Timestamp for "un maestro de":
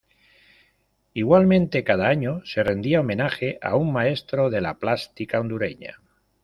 3.75-4.59